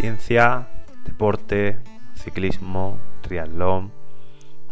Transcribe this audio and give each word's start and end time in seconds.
ciencia, 0.00 0.66
deporte, 1.04 1.76
ciclismo, 2.14 2.98
triatlón. 3.20 3.92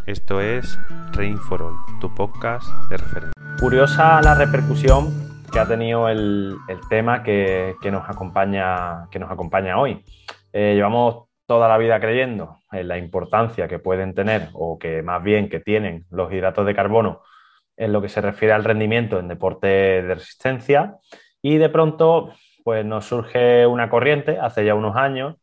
Esto 0.06 0.40
es 0.40 0.78
Rain 1.12 1.36
for 1.36 1.60
All, 1.60 1.74
tu 2.00 2.14
podcast 2.14 2.66
de 2.88 2.96
referencia. 2.96 3.32
Curiosa 3.60 4.22
la 4.22 4.34
repercusión 4.34 5.44
que 5.52 5.58
ha 5.58 5.68
tenido 5.68 6.08
el, 6.08 6.56
tema 6.88 7.22
que, 7.22 7.76
nos 7.92 8.08
acompaña, 8.08 9.06
que 9.10 9.18
nos 9.18 9.30
acompaña 9.30 9.78
hoy. 9.78 10.02
Eh, 10.54 10.72
llevamos 10.74 11.26
toda 11.46 11.68
la 11.68 11.76
vida 11.76 12.00
creyendo 12.00 12.60
en 12.72 12.88
la 12.88 12.96
importancia 12.96 13.68
que 13.68 13.78
pueden 13.78 14.14
tener 14.14 14.48
o 14.54 14.78
que 14.78 15.02
más 15.02 15.22
bien 15.22 15.50
que 15.50 15.60
tienen 15.60 16.06
los 16.10 16.32
hidratos 16.32 16.64
de 16.64 16.74
carbono 16.74 17.20
en 17.76 17.92
lo 17.92 18.00
que 18.00 18.08
se 18.08 18.22
refiere 18.22 18.54
al 18.54 18.64
rendimiento 18.64 19.18
en 19.18 19.28
deporte 19.28 19.66
de 19.66 20.14
resistencia 20.14 20.96
y 21.42 21.58
de 21.58 21.68
pronto 21.68 22.32
pues 22.68 22.84
nos 22.84 23.06
surge 23.06 23.66
una 23.66 23.88
corriente 23.88 24.38
hace 24.38 24.62
ya 24.62 24.74
unos 24.74 24.94
años 24.94 25.36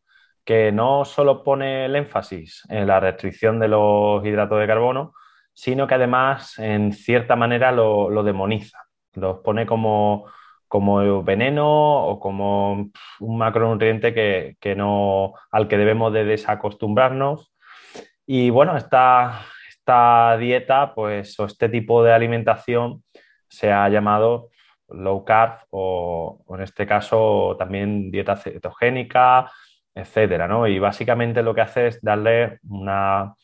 que 0.44 0.70
no 0.70 1.04
solo 1.04 1.42
pone 1.42 1.86
el 1.86 1.96
énfasis 1.96 2.62
en 2.68 2.86
la 2.86 3.00
restricción 3.00 3.58
de 3.58 3.66
los 3.66 4.24
hidratos 4.24 4.60
de 4.60 4.66
carbono, 4.68 5.12
sino 5.52 5.88
que 5.88 5.96
además 5.96 6.56
en 6.60 6.92
cierta 6.92 7.34
manera 7.34 7.72
lo, 7.72 8.22
demoniza, 8.22 8.78
los 9.14 9.40
pone 9.40 9.66
como, 9.66 10.26
como, 10.68 11.24
veneno 11.24 11.66
o 12.06 12.20
como 12.20 12.90
un 13.18 13.38
macronutriente 13.38 14.14
que, 14.14 14.76
no, 14.76 15.34
al 15.50 15.66
que 15.66 15.78
debemos 15.78 16.12
de 16.12 16.26
desacostumbrarnos. 16.26 17.52
Y 18.24 18.50
bueno, 18.50 18.76
esta, 18.76 19.42
esta 19.68 20.36
dieta 20.38 20.94
pues, 20.94 21.40
o 21.40 21.46
este 21.46 21.68
tipo 21.68 22.04
de 22.04 22.12
alimentación 22.12 23.02
se 23.48 23.72
ha 23.72 23.88
llamado 23.88 24.50
low 24.88 25.24
carb 25.24 25.58
o, 25.70 26.44
en 26.50 26.62
este 26.62 26.86
caso 26.86 27.56
también 27.58 28.10
dieta 28.10 28.36
cetogénica, 28.36 29.50
etcétera, 29.94 30.46
¿no? 30.46 30.66
Y 30.66 30.78
básicamente 30.78 31.42
lo 31.42 31.54
que 31.54 31.62
hace 31.62 31.88
es 31.88 32.02
darle 32.02 32.58
una, 32.68 33.34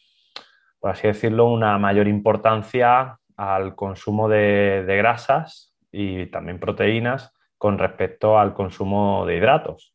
por 0.79 0.91
así 0.91 1.07
decirlo, 1.07 1.47
una 1.47 1.79
mayor 1.79 2.09
importancia 2.09 3.19
al 3.37 3.75
consumo 3.75 4.29
de, 4.29 4.85
grasas 4.87 5.75
y 5.91 6.27
también 6.27 6.59
proteínas 6.59 7.33
con 7.59 7.79
respecto 7.79 8.39
al 8.39 8.55
consumo 8.55 9.25
de 9.27 9.37
hidratos. 9.37 9.95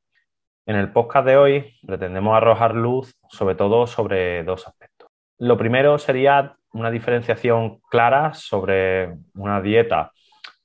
En 0.66 0.76
el 0.76 0.92
podcast 0.92 1.28
de 1.28 1.38
hoy 1.38 1.78
pretendemos 1.86 2.36
arrojar 2.36 2.76
luz 2.76 3.16
sobre 3.30 3.56
todo 3.56 3.88
sobre 3.88 4.44
dos 4.44 4.68
aspectos. 4.68 5.10
Lo 5.38 5.58
primero 5.58 5.98
sería 5.98 6.58
una 6.74 6.92
diferenciación 6.92 7.80
clara 7.90 8.34
sobre 8.34 9.16
una 9.36 9.62
dieta 9.62 10.12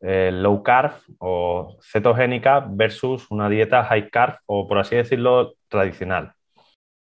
eh, 0.02 0.30
low 0.32 0.62
carb 0.62 0.92
o 1.18 1.78
cetogénica 1.80 2.66
versus 2.68 3.30
una 3.30 3.48
dieta 3.48 3.84
high 3.84 4.10
carb 4.10 4.36
o 4.46 4.66
por 4.66 4.78
así 4.78 4.96
decirlo 4.96 5.54
tradicional. 5.68 6.34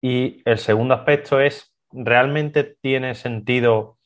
Y 0.01 0.41
el 0.45 0.57
segundo 0.57 0.93
aspecto 0.93 1.39
es, 1.39 1.73
¿realmente 1.91 2.75
tiene 2.81 3.15
sentido 3.15 3.97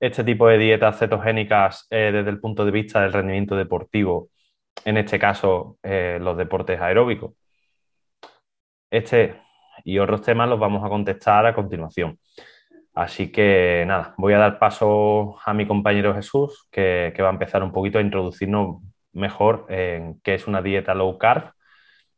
este 0.00 0.24
tipo 0.24 0.48
de 0.48 0.58
dietas 0.58 0.98
cetogénicas 0.98 1.86
eh, 1.90 2.10
desde 2.12 2.30
el 2.30 2.40
punto 2.40 2.64
de 2.64 2.70
vista 2.72 3.02
del 3.02 3.12
rendimiento 3.12 3.56
deportivo, 3.56 4.30
en 4.84 4.96
este 4.96 5.18
caso 5.18 5.78
eh, 5.82 6.18
los 6.20 6.36
deportes 6.36 6.80
aeróbicos? 6.80 7.34
Este 8.90 9.40
y 9.84 9.98
otros 9.98 10.22
temas 10.22 10.48
los 10.48 10.58
vamos 10.58 10.84
a 10.84 10.88
contestar 10.88 11.46
a 11.46 11.54
continuación. 11.54 12.18
Así 12.98 13.30
que 13.30 13.84
nada, 13.86 14.12
voy 14.18 14.32
a 14.32 14.38
dar 14.38 14.58
paso 14.58 15.36
a 15.44 15.54
mi 15.54 15.68
compañero 15.68 16.14
Jesús, 16.14 16.66
que, 16.72 17.14
va 17.20 17.28
a 17.28 17.32
empezar 17.32 17.62
un 17.62 17.70
poquito 17.70 17.98
a 17.98 18.02
introducirnos 18.02 18.82
mejor 19.12 19.66
en 19.68 20.20
qué 20.24 20.34
es 20.34 20.48
una 20.48 20.62
dieta 20.62 20.94
low 20.94 21.16
carb 21.16 21.52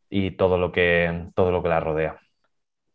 y 0.08 0.30
todo 0.30 0.56
lo 0.56 0.72
que, 0.72 1.26
todo 1.34 1.52
lo 1.52 1.62
que 1.62 1.68
la 1.68 1.80
rodea. 1.80 2.18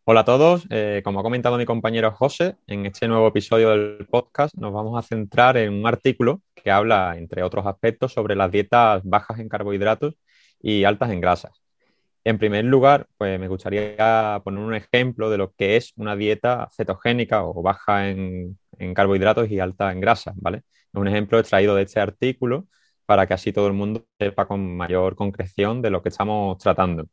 Hola 0.02 0.22
a 0.22 0.24
todos, 0.24 0.66
eh, 0.70 1.00
como 1.04 1.20
ha 1.20 1.22
comentado 1.22 1.58
mi 1.58 1.64
compañero 1.64 2.10
José, 2.10 2.56
en 2.66 2.86
este 2.86 3.06
nuevo 3.06 3.28
episodio 3.28 3.70
del 3.70 4.04
podcast 4.10 4.56
nos 4.56 4.72
vamos 4.72 4.98
a 4.98 5.06
centrar 5.06 5.56
en 5.56 5.72
un 5.72 5.86
artículo 5.86 6.42
que 6.56 6.72
habla, 6.72 7.14
entre 7.16 7.44
otros 7.44 7.66
aspectos, 7.66 8.12
sobre 8.12 8.34
las 8.34 8.50
dietas 8.50 9.02
bajas 9.04 9.38
en 9.38 9.48
carbohidratos 9.48 10.14
y 10.60 10.82
altas 10.82 11.10
en 11.12 11.20
grasas. 11.20 11.65
En 12.26 12.38
primer 12.38 12.64
lugar, 12.64 13.06
pues 13.18 13.38
me 13.38 13.46
gustaría 13.46 14.40
poner 14.42 14.60
un 14.60 14.74
ejemplo 14.74 15.30
de 15.30 15.38
lo 15.38 15.52
que 15.52 15.76
es 15.76 15.92
una 15.96 16.16
dieta 16.16 16.68
cetogénica 16.76 17.44
o 17.44 17.62
baja 17.62 18.08
en, 18.10 18.58
carbohidratos 18.96 19.48
y 19.48 19.60
alta 19.60 19.92
en 19.92 20.00
grasas, 20.00 20.34
¿vale? 20.36 20.62
Un 20.92 21.06
ejemplo 21.06 21.38
extraído 21.38 21.76
de 21.76 21.82
este 21.84 22.00
artículo 22.00 22.66
para 23.06 23.28
que 23.28 23.34
así 23.34 23.52
todo 23.52 23.68
el 23.68 23.74
mundo 23.74 24.06
sepa 24.18 24.46
con 24.48 24.76
mayor 24.76 25.14
concreción 25.14 25.80
de 25.82 25.90
lo 25.90 26.02
que 26.02 26.08
estamos 26.08 26.58
tratando. 26.58 27.06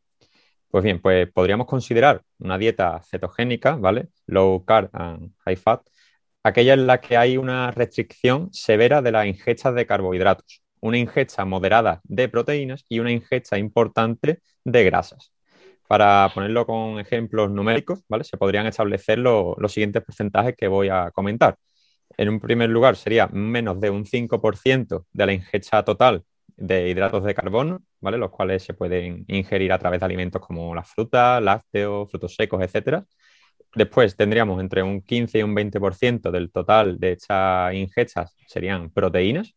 Pues 0.69 0.83
bien, 0.83 0.99
pues 1.01 1.31
podríamos 1.31 1.67
considerar 1.67 2.23
una 2.39 2.57
dieta 2.57 3.01
cetogénica, 3.03 3.75
¿vale? 3.75 4.09
Low 4.27 4.65
carb 4.65 4.89
and 4.93 5.33
high 5.45 5.57
fat, 5.57 5.81
aquella 6.43 6.73
en 6.73 6.87
la 6.87 7.01
que 7.01 7.17
hay 7.17 7.37
una 7.37 7.71
restricción 7.71 8.51
severa 8.51 9.01
de 9.03 9.11
las 9.11 9.27
ingestas 9.27 9.75
de 9.75 9.85
carbohidratos 9.85 10.62
una 10.83 10.97
ingesta 10.97 11.45
moderada 11.45 12.01
de 12.03 12.27
proteínas 12.27 12.85
y 12.89 12.99
una 12.99 13.11
ingesta 13.11 13.57
importante 13.57 14.41
de 14.65 14.83
grasas. 14.83 15.31
Para 15.87 16.29
ponerlo 16.33 16.65
con 16.65 16.99
ejemplos 16.99 17.49
numéricos, 17.51 18.01
¿vale? 18.09 18.25
se 18.25 18.37
podrían 18.37 18.65
establecer 18.67 19.17
los 19.17 19.71
siguientes 19.71 20.03
porcentajes 20.03 20.55
que 20.57 20.67
voy 20.67 20.89
a 20.89 21.09
comentar. 21.11 21.55
En 22.17 22.29
un 22.29 22.39
primer 22.39 22.69
lugar 22.69 22.97
sería 22.97 23.27
menos 23.27 23.79
de 23.79 23.89
un 23.89 24.05
5% 24.05 25.05
de 25.11 25.25
la 25.25 25.33
ingesta 25.33 25.83
total 25.85 26.25
de 26.57 26.89
hidratos 26.89 27.23
de 27.23 27.33
carbono, 27.33 27.81
¿vale? 28.01 28.17
los 28.17 28.31
cuales 28.31 28.63
se 28.63 28.73
pueden 28.73 29.23
ingerir 29.29 29.71
a 29.71 29.79
través 29.79 30.01
de 30.01 30.05
alimentos 30.05 30.41
como 30.41 30.75
las 30.75 30.89
frutas, 30.89 31.41
lácteos, 31.41 32.11
frutos 32.11 32.35
secos, 32.35 32.61
etc. 32.61 33.03
Después 33.73 34.17
tendríamos 34.17 34.59
entre 34.59 34.83
un 34.83 35.01
15 35.01 35.39
y 35.39 35.43
un 35.43 35.55
20% 35.55 36.29
del 36.29 36.51
total 36.51 36.99
de 36.99 37.13
estas 37.13 37.73
ingestas 37.73 38.35
serían 38.47 38.89
proteínas, 38.89 39.55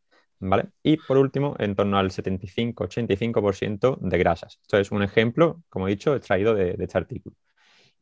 y 0.83 0.97
por 0.99 1.19
último, 1.19 1.57
en 1.59 1.75
torno 1.75 1.99
al 1.99 2.11
75-85% 2.11 3.99
de 4.01 4.19
grasas. 4.19 4.59
Esto 4.63 4.79
es 4.79 4.91
un 4.91 5.03
ejemplo, 5.03 5.63
como 5.69 5.89
he 5.89 5.91
dicho, 5.93 6.15
extraído 6.15 6.55
de, 6.55 6.77
este 6.79 6.99
artículo. 6.99 7.37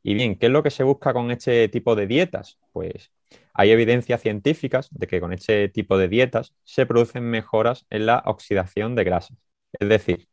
Y 0.02 0.14
bien, 0.14 0.36
¿qué 0.38 0.46
es 0.46 0.52
lo 0.52 0.62
que 0.62 0.70
se 0.70 0.84
busca 0.84 1.12
con 1.14 1.30
este 1.30 1.68
tipo 1.68 1.96
de 1.96 2.06
dietas? 2.06 2.58
Pues 2.72 3.12
hay 3.54 3.70
evidencias 3.70 4.20
científicas 4.22 4.88
de 4.90 5.06
que 5.06 5.20
con 5.20 5.32
este 5.32 5.68
tipo 5.68 5.98
de 5.98 6.08
dietas 6.08 6.54
se 6.64 6.86
producen 6.86 7.24
mejoras 7.24 7.86
en 7.90 8.06
la 8.06 8.22
oxidación 8.26 8.94
de 8.94 9.04
grasas. 9.04 9.38
Es 9.72 9.88
decir, 9.88 10.28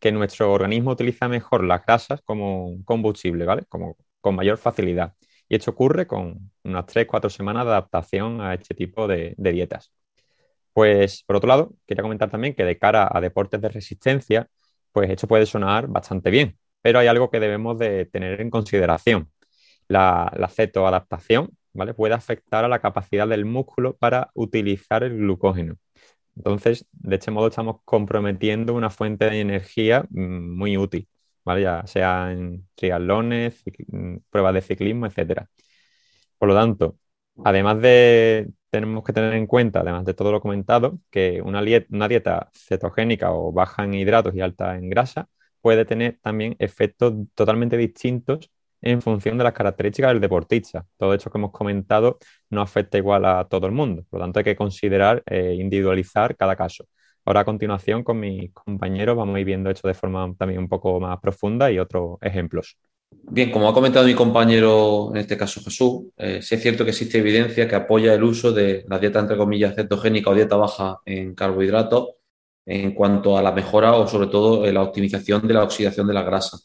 que 0.00 0.12
nuestro 0.12 0.52
organismo 0.52 0.92
utiliza 0.92 1.28
mejor 1.28 1.64
las 1.64 1.84
grasas 1.86 2.22
como 2.22 2.76
combustible, 2.84 3.44
¿vale? 3.46 3.64
Como, 3.68 3.96
con 4.20 4.36
mayor 4.36 4.58
facilidad. 4.58 5.14
Y 5.48 5.56
esto 5.56 5.70
ocurre 5.72 6.06
con 6.06 6.52
unas 6.64 6.86
3-4 6.86 7.30
semanas 7.30 7.64
de 7.66 7.70
adaptación 7.72 8.40
a 8.40 8.54
este 8.54 8.74
tipo 8.74 9.08
de 9.08 9.34
dietas. 9.38 9.92
Pues 10.76 11.22
por 11.24 11.36
otro 11.36 11.48
lado, 11.48 11.72
quería 11.86 12.02
comentar 12.02 12.30
también 12.30 12.54
que 12.54 12.62
de 12.62 12.78
cara 12.78 13.08
a 13.10 13.20
deportes 13.22 13.62
de 13.62 13.70
resistencia, 13.70 14.50
pues 14.92 15.08
esto 15.10 15.26
puede 15.26 15.46
sonar 15.46 15.88
bastante 15.88 16.30
bien, 16.30 16.58
pero 16.82 16.98
hay 16.98 17.06
algo 17.06 17.30
que 17.30 17.40
debemos 17.40 17.78
de 17.78 18.04
tener 18.04 18.42
en 18.42 18.50
consideración. 18.50 19.30
La, 19.88 20.30
cetoadaptación 20.54 21.50
¿vale? 21.72 21.94
puede 21.94 22.14
afectar 22.14 22.64
a 22.66 22.68
la 22.68 22.80
capacidad 22.80 23.26
del 23.28 23.46
músculo 23.46 23.96
para 23.96 24.30
utilizar 24.34 25.02
el 25.04 25.16
glucógeno. 25.16 25.76
Entonces, 26.36 26.86
de 26.92 27.16
este 27.16 27.30
modo 27.30 27.48
estamos 27.48 27.78
comprometiendo 27.86 28.74
una 28.74 28.90
fuente 28.90 29.30
de 29.30 29.40
energía 29.40 30.04
mm, 30.10 30.58
muy 30.58 30.76
útil, 30.76 31.08
¿vale? 31.44 31.62
ya 31.62 31.86
sea 31.86 32.32
en 32.32 32.68
triatlones, 32.74 33.62
mm, 33.88 34.16
pruebas 34.30 34.54
de 34.54 34.62
ciclismo, 34.62 35.06
etc. 35.06 35.48
Por 36.38 36.48
lo 36.48 36.54
tanto, 36.54 36.98
además 37.44 37.80
de 37.80 38.50
tenemos 38.70 39.04
que 39.04 39.12
tener 39.12 39.34
en 39.34 39.46
cuenta, 39.46 39.80
además 39.80 40.04
de 40.04 40.14
todo 40.14 40.32
lo 40.32 40.40
comentado, 40.40 40.98
que 41.10 41.40
una, 41.42 41.62
dieta 41.62 42.50
cetogénica 42.54 43.32
o 43.32 43.52
baja 43.52 43.84
en 43.84 43.94
hidratos 43.94 44.34
y 44.34 44.40
alta 44.40 44.76
en 44.76 44.90
grasa 44.90 45.28
puede 45.60 45.84
tener 45.84 46.18
también 46.22 46.56
efectos 46.58 47.14
totalmente 47.34 47.76
distintos 47.76 48.50
en 48.82 49.02
función 49.02 49.38
de 49.38 49.44
las 49.44 49.52
características 49.52 50.12
del 50.12 50.20
deportista. 50.20 50.86
Todo 50.96 51.14
esto 51.14 51.30
que 51.30 51.38
hemos 51.38 51.52
comentado 51.52 52.18
no 52.50 52.60
afecta 52.60 52.98
igual 52.98 53.24
a 53.24 53.46
todo 53.48 53.66
el 53.66 53.72
mundo, 53.72 54.04
por 54.10 54.20
lo 54.20 54.26
tanto 54.26 54.40
hay 54.40 54.44
que 54.44 54.56
considerar 54.56 55.22
e 55.26 55.54
individualizar 55.54 56.36
cada 56.36 56.56
caso. 56.56 56.86
Ahora 57.24 57.40
a 57.40 57.44
continuación 57.44 58.04
con 58.04 58.20
mis 58.20 58.52
compañeros 58.52 59.16
vamos 59.16 59.34
a 59.36 59.40
ir 59.40 59.46
viendo 59.46 59.70
esto 59.70 59.88
de 59.88 59.94
forma 59.94 60.32
también 60.38 60.60
un 60.60 60.68
poco 60.68 61.00
más 61.00 61.18
profunda 61.20 61.70
y 61.72 61.78
otros 61.78 62.18
ejemplos. 62.20 62.78
Bien, 63.10 63.50
como 63.50 63.68
ha 63.68 63.74
comentado 63.74 64.06
mi 64.06 64.14
compañero, 64.14 65.10
en 65.12 65.18
este 65.18 65.36
caso 65.36 65.60
Jesús, 65.62 66.06
eh, 66.16 66.40
sí 66.42 66.54
es 66.54 66.62
cierto 66.62 66.84
que 66.84 66.90
existe 66.90 67.18
evidencia 67.18 67.68
que 67.68 67.74
apoya 67.74 68.14
el 68.14 68.22
uso 68.22 68.52
de 68.52 68.84
la 68.88 68.98
dieta, 68.98 69.20
entre 69.20 69.36
comillas, 69.36 69.74
cetogénica 69.74 70.30
o 70.30 70.34
dieta 70.34 70.56
baja 70.56 71.00
en 71.04 71.34
carbohidratos 71.34 72.10
en 72.64 72.92
cuanto 72.94 73.36
a 73.38 73.42
la 73.42 73.52
mejora 73.52 73.94
o 73.94 74.06
sobre 74.08 74.28
todo 74.28 74.70
la 74.70 74.82
optimización 74.82 75.46
de 75.46 75.54
la 75.54 75.64
oxidación 75.64 76.06
de 76.06 76.14
la 76.14 76.22
grasa. 76.22 76.58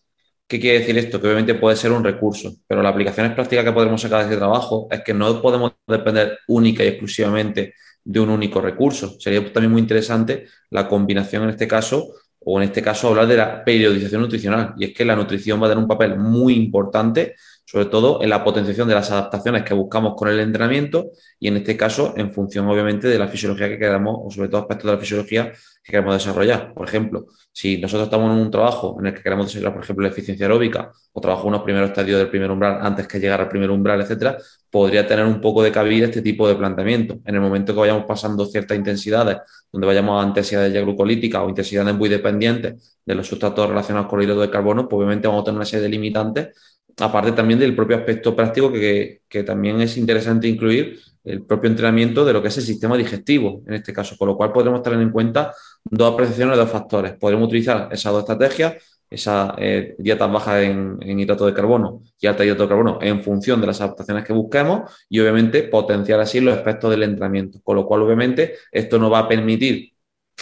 ¿Qué 0.47 0.59
quiere 0.59 0.79
decir 0.79 0.97
esto? 0.97 1.19
Que 1.21 1.27
obviamente 1.27 1.55
puede 1.55 1.75
ser 1.75 1.91
un 1.91 2.03
recurso, 2.03 2.53
pero 2.67 2.81
las 2.81 2.91
aplicaciones 2.91 3.33
prácticas 3.33 3.65
que 3.65 3.71
podemos 3.71 4.01
sacar 4.01 4.19
de 4.19 4.25
este 4.25 4.37
trabajo 4.37 4.87
es 4.91 5.01
que 5.01 5.13
no 5.13 5.41
podemos 5.41 5.73
depender 5.87 6.39
única 6.47 6.83
y 6.83 6.87
exclusivamente 6.87 7.75
de 8.03 8.19
un 8.19 8.29
único 8.29 8.61
recurso. 8.61 9.19
Sería 9.19 9.41
también 9.53 9.71
muy 9.71 9.81
interesante 9.81 10.45
la 10.69 10.87
combinación 10.87 11.43
en 11.43 11.49
este 11.51 11.67
caso 11.67 12.13
o 12.43 12.59
en 12.59 12.67
este 12.67 12.81
caso 12.81 13.09
hablar 13.09 13.27
de 13.27 13.37
la 13.37 13.63
periodización 13.63 14.21
nutricional. 14.21 14.73
Y 14.77 14.85
es 14.85 14.93
que 14.93 15.05
la 15.05 15.15
nutrición 15.15 15.61
va 15.61 15.67
a 15.67 15.69
tener 15.69 15.81
un 15.81 15.87
papel 15.87 16.17
muy 16.17 16.53
importante, 16.55 17.35
sobre 17.71 17.85
todo 17.85 18.21
en 18.21 18.29
la 18.29 18.43
potenciación 18.43 18.89
de 18.89 18.95
las 18.95 19.11
adaptaciones 19.11 19.63
que 19.63 19.73
buscamos 19.73 20.15
con 20.17 20.27
el 20.27 20.41
entrenamiento 20.41 21.11
y 21.39 21.47
en 21.47 21.55
este 21.55 21.77
caso 21.77 22.13
en 22.17 22.33
función 22.33 22.67
obviamente 22.67 23.07
de 23.07 23.17
la 23.17 23.29
fisiología 23.29 23.69
que 23.69 23.79
queramos 23.79 24.17
o 24.25 24.29
sobre 24.29 24.49
todo 24.49 24.59
aspectos 24.63 24.87
de 24.87 24.93
la 24.97 24.99
fisiología 24.99 25.53
que 25.81 25.91
queremos 25.91 26.13
desarrollar. 26.13 26.73
Por 26.73 26.85
ejemplo, 26.85 27.27
si 27.53 27.77
nosotros 27.77 28.07
estamos 28.07 28.29
en 28.29 28.41
un 28.41 28.51
trabajo 28.51 28.97
en 28.99 29.07
el 29.07 29.13
que 29.13 29.23
queremos 29.23 29.45
desarrollar, 29.45 29.73
por 29.73 29.83
ejemplo, 29.83 30.03
la 30.03 30.09
eficiencia 30.09 30.47
aeróbica 30.47 30.91
o 31.13 31.21
trabajo 31.21 31.47
unos 31.47 31.63
primeros 31.63 31.89
estadios 31.91 32.19
del 32.19 32.29
primer 32.29 32.51
umbral 32.51 32.79
antes 32.81 33.07
que 33.07 33.21
llegar 33.21 33.39
al 33.39 33.47
primer 33.47 33.71
umbral, 33.71 34.01
etcétera, 34.01 34.37
podría 34.69 35.07
tener 35.07 35.25
un 35.25 35.39
poco 35.39 35.63
de 35.63 35.71
cabida 35.71 36.07
este 36.07 36.21
tipo 36.21 36.49
de 36.49 36.55
planteamiento. 36.55 37.19
En 37.25 37.35
el 37.35 37.41
momento 37.41 37.73
que 37.73 37.79
vayamos 37.79 38.03
pasando 38.05 38.45
ciertas 38.45 38.77
intensidades, 38.77 39.37
donde 39.71 39.87
vayamos 39.87 40.21
a 40.21 40.27
intensidades 40.27 40.73
ya 40.73 40.81
glucolíticas 40.81 41.41
o 41.41 41.47
intensidades 41.49 41.95
muy 41.95 42.09
dependientes 42.09 42.97
de 43.05 43.15
los 43.15 43.27
sustratos 43.27 43.69
relacionados 43.69 44.09
con 44.09 44.19
el 44.19 44.25
hidrógeno 44.25 44.45
de 44.45 44.51
carbono, 44.51 44.87
pues 44.87 44.97
obviamente 44.97 45.27
vamos 45.27 45.41
a 45.41 45.45
tener 45.45 45.55
una 45.55 45.65
serie 45.65 45.83
de 45.83 45.89
limitantes, 45.89 46.49
aparte 46.99 47.31
también 47.31 47.59
del 47.59 47.75
propio 47.75 47.97
aspecto 47.97 48.35
práctico 48.35 48.71
que, 48.71 49.21
que 49.27 49.43
también 49.43 49.81
es 49.81 49.97
interesante 49.97 50.47
incluir 50.47 50.99
el 51.23 51.43
propio 51.43 51.69
entrenamiento 51.69 52.25
de 52.25 52.33
lo 52.33 52.41
que 52.41 52.47
es 52.47 52.57
el 52.57 52.63
sistema 52.63 52.97
digestivo, 52.97 53.61
en 53.67 53.75
este 53.75 53.93
caso, 53.93 54.17
con 54.17 54.27
lo 54.27 54.35
cual 54.35 54.51
podremos 54.51 54.81
tener 54.81 54.99
en 54.99 55.11
cuenta 55.11 55.53
dos 55.83 56.13
apreciaciones 56.13 56.57
dos 56.57 56.69
factores. 56.69 57.13
Podremos 57.13 57.47
utilizar 57.47 57.89
esas 57.91 58.11
dos 58.11 58.21
estrategias, 58.21 58.75
esa 59.09 59.53
eh, 59.57 59.93
dieta 59.97 60.25
baja 60.27 60.61
en, 60.61 60.97
hidrato 61.03 61.45
de 61.45 61.53
carbono 61.53 62.01
y 62.19 62.27
alta 62.27 62.45
hidrato 62.45 62.63
de 62.63 62.69
carbono 62.69 62.99
en 63.01 63.21
función 63.21 63.59
de 63.59 63.67
las 63.67 63.81
adaptaciones 63.81 64.23
que 64.23 64.33
busquemos 64.33 64.89
y 65.09 65.19
obviamente 65.19 65.63
potenciar 65.63 66.21
así 66.21 66.39
los 66.39 66.57
efectos 66.57 66.89
del 66.89 67.03
entrenamiento. 67.03 67.59
Con 67.61 67.75
lo 67.75 67.85
cual, 67.85 68.03
obviamente, 68.03 68.55
esto 68.71 68.97
nos 68.97 69.11
va 69.11 69.19
a 69.19 69.27
permitir 69.27 69.90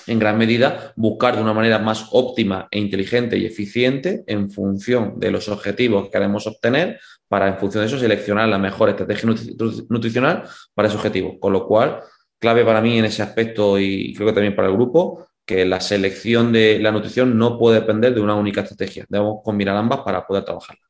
en 0.10 0.20
gran 0.20 0.38
medida 0.38 0.94
buscar 0.96 1.36
de 1.36 1.42
una 1.42 1.54
manera 1.54 1.80
más 1.80 2.08
óptima 2.12 2.68
e 2.72 2.80
inteligente 2.80 3.38
y 3.38 3.46
eficiente 3.46 4.24
en 4.28 4.50
función 4.50 5.20
de 5.20 5.32
los 5.32 5.48
objetivos 5.50 6.06
que 6.06 6.12
queremos 6.12 6.48
obtener 6.48 7.00
para 7.28 7.48
en 7.48 7.58
función 7.58 7.84
de 7.84 7.88
eso 7.88 8.00
seleccionar 8.00 8.50
la 8.50 8.58
mejor 8.58 8.90
estrategia 8.90 9.30
nutricional 9.90 10.44
para 10.74 10.88
ese 10.88 10.98
objetivo. 10.98 11.40
Con 11.40 11.54
lo 11.54 11.68
cual, 11.68 12.02
clave 12.40 12.66
para 12.66 12.82
mí 12.82 12.98
en 12.98 13.06
ese 13.06 13.22
aspecto 13.22 13.80
y 13.80 14.14
creo 14.16 14.28
que 14.28 14.34
también 14.34 14.56
para 14.56 14.68
el 14.68 14.74
grupo, 14.74 15.28
que 15.46 15.66
la 15.66 15.80
selección 15.80 16.52
de 16.52 16.80
la 16.80 16.92
nutrición 16.92 17.38
no 17.38 17.58
puede 17.58 17.80
depender 17.80 18.14
de 18.14 18.22
una 18.22 18.36
única 18.36 18.62
estrategia. 18.62 19.06
Debemos 19.10 19.42
combinar 19.44 19.76
ambas 19.76 20.02
para 20.02 20.26
poder 20.26 20.46
trabajarla. 20.46 20.82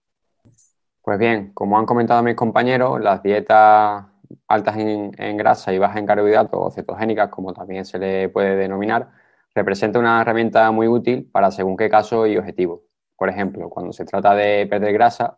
Pues 1.01 1.17
bien, 1.17 1.53
como 1.53 1.77
han 1.79 1.85
comentado 1.85 2.21
mis 2.23 2.35
compañeros, 2.35 3.01
las 3.01 3.23
dietas 3.23 4.05
altas 4.49 4.77
en, 4.77 5.37
grasa 5.37 5.71
y 5.71 5.77
bajas 5.77 5.97
en 5.97 6.05
carbohidratos 6.07 6.59
o 6.59 6.71
cetogénicas, 6.71 7.29
como 7.29 7.53
también 7.53 7.85
se 7.85 7.99
le 7.99 8.29
puede 8.29 8.55
denominar, 8.55 9.11
representan 9.53 10.01
una 10.01 10.21
herramienta 10.21 10.69
muy 10.71 10.87
útil 10.87 11.29
para 11.31 11.51
según 11.51 11.77
qué 11.77 11.89
caso 11.89 12.25
y 12.25 12.35
objetivo. 12.35 12.83
Por 13.15 13.29
ejemplo, 13.29 13.69
cuando 13.69 13.93
se 13.93 14.05
trata 14.05 14.33
de 14.33 14.65
perder 14.67 14.93
grasa, 14.93 15.37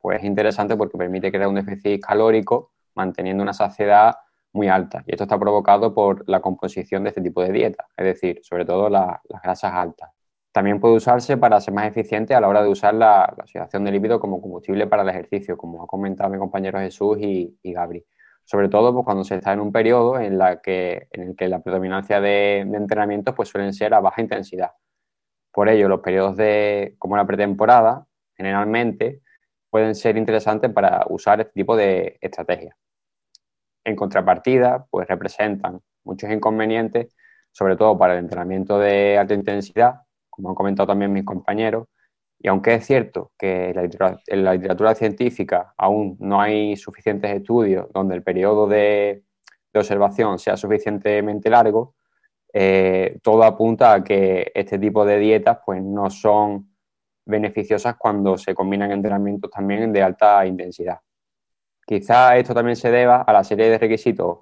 pues 0.00 0.18
es 0.18 0.24
interesante 0.24 0.76
porque 0.76 0.98
permite 0.98 1.30
crear 1.30 1.48
un 1.48 1.54
déficit 1.54 2.02
calórico 2.04 2.72
manteniendo 2.94 3.42
una 3.42 3.52
saciedad 3.52 4.16
muy 4.52 4.68
alta. 4.68 5.04
Y 5.06 5.12
esto 5.12 5.24
está 5.24 5.38
provocado 5.38 5.94
por 5.94 6.28
la 6.28 6.40
composición 6.40 7.04
de 7.04 7.10
este 7.10 7.20
tipo 7.20 7.42
de 7.42 7.52
dieta, 7.52 7.86
es 7.96 8.04
decir, 8.04 8.40
sobre 8.42 8.64
todo 8.64 8.88
las 8.88 9.20
grasas 9.44 9.72
altas. 9.72 10.10
También 10.50 10.80
puede 10.80 10.96
usarse 10.96 11.36
para 11.36 11.60
ser 11.60 11.72
más 11.72 11.86
eficiente 11.86 12.34
a 12.34 12.40
la 12.40 12.48
hora 12.48 12.64
de 12.64 12.68
usar 12.68 12.94
la, 12.94 13.32
la 13.36 13.44
oxidación 13.44 13.84
de 13.84 13.92
lípido 13.92 14.18
como 14.18 14.40
combustible 14.42 14.88
para 14.88 15.04
el 15.04 15.08
ejercicio, 15.10 15.56
como 15.56 15.84
ha 15.84 15.86
comentado 15.86 16.30
mi 16.30 16.38
compañero 16.38 16.80
Jesús 16.80 17.18
y, 17.20 17.56
y. 17.62 17.74
Sobre 18.50 18.68
todo 18.68 18.92
pues, 18.92 19.04
cuando 19.04 19.22
se 19.22 19.36
está 19.36 19.52
en 19.52 19.60
un 19.60 19.70
periodo 19.70 20.18
en, 20.18 20.36
la 20.36 20.60
que, 20.60 21.06
en 21.12 21.22
el 21.22 21.36
que 21.36 21.46
la 21.46 21.60
predominancia 21.60 22.20
de, 22.20 22.58
entrenamientos 22.58 23.32
pues, 23.36 23.48
suelen 23.48 23.72
ser 23.72 23.94
a 23.94 24.00
baja 24.00 24.20
intensidad. 24.20 24.72
Por 25.52 25.68
ello, 25.68 25.88
los 25.88 26.00
periodos 26.00 26.36
de, 26.36 26.96
como 26.98 27.16
la 27.16 27.24
pretemporada, 27.24 28.08
generalmente 28.36 29.20
pueden 29.70 29.94
ser 29.94 30.16
interesantes 30.16 30.72
para 30.72 31.06
usar 31.10 31.40
este 31.40 31.52
tipo 31.52 31.76
de 31.76 32.18
estrategias. 32.20 32.74
En 33.84 33.94
contrapartida, 33.94 34.84
pues 34.90 35.06
representan 35.06 35.80
muchos 36.02 36.28
inconvenientes, 36.28 37.14
sobre 37.52 37.76
todo 37.76 37.96
para 37.96 38.14
el 38.14 38.18
entrenamiento 38.18 38.80
de 38.80 39.16
alta 39.16 39.34
intensidad, 39.34 40.00
como 40.28 40.48
han 40.48 40.56
comentado 40.56 40.88
también 40.88 41.12
mis 41.12 41.24
compañeros, 41.24 41.86
y 42.42 42.48
aunque 42.48 42.74
es 42.74 42.86
cierto 42.86 43.32
que 43.38 43.68
en 44.26 44.44
la 44.44 44.54
literatura 44.54 44.94
científica 44.94 45.74
aún 45.76 46.16
no 46.20 46.40
hay 46.40 46.74
suficientes 46.74 47.30
estudios 47.30 47.88
donde 47.92 48.14
el 48.14 48.22
periodo 48.22 48.66
de, 48.66 49.24
observación 49.74 50.38
sea 50.38 50.56
suficientemente 50.56 51.50
largo, 51.50 51.94
eh, 52.52 53.18
todo 53.22 53.44
apunta 53.44 53.92
a 53.92 54.02
que 54.02 54.50
este 54.54 54.78
tipo 54.78 55.04
de 55.04 55.18
dietas 55.18 55.58
pues, 55.64 55.82
no 55.82 56.10
son 56.10 56.74
beneficiosas 57.26 57.96
cuando 57.96 58.36
se 58.38 58.54
combinan 58.54 58.90
entrenamientos 58.90 59.50
también 59.50 59.92
de 59.92 60.02
alta 60.02 60.44
intensidad. 60.46 60.98
Quizá 61.86 62.36
esto 62.38 62.54
también 62.54 62.76
se 62.76 62.90
deba 62.90 63.22
a 63.22 63.32
la 63.32 63.44
serie 63.44 63.70
de 63.70 63.78
requisitos 63.78 64.38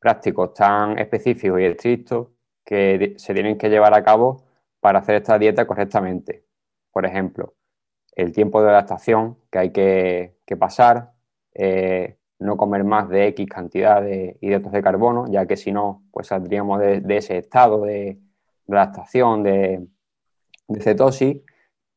prácticos 0.00 0.52
tan 0.52 0.98
específicos 0.98 1.60
y 1.60 1.64
estrictos 1.64 2.28
que 2.64 3.14
se 3.16 3.32
tienen 3.32 3.56
que 3.56 3.70
llevar 3.70 3.94
a 3.94 4.02
cabo 4.02 4.44
para 4.80 4.98
hacer 4.98 5.14
esta 5.16 5.38
dieta 5.38 5.66
correctamente. 5.66 6.45
Por 6.96 7.04
ejemplo, 7.04 7.52
el 8.12 8.32
tiempo 8.32 8.62
de 8.62 8.70
adaptación 8.70 9.36
que 9.50 9.58
hay 9.58 9.70
que, 9.70 10.56
pasar, 10.58 11.12
eh, 11.52 12.16
no 12.38 12.56
comer 12.56 12.84
más 12.84 13.10
de 13.10 13.26
X 13.26 13.46
cantidad 13.50 14.00
de 14.00 14.38
hidratos 14.40 14.72
de 14.72 14.82
carbono, 14.82 15.26
ya 15.30 15.44
que 15.44 15.58
si 15.58 15.72
no, 15.72 16.06
pues 16.10 16.28
saldríamos 16.28 16.80
de, 16.80 17.02
ese 17.10 17.36
estado 17.36 17.82
de, 17.82 18.18
adaptación, 18.66 19.42
de, 19.42 19.86
cetosis, 20.80 21.42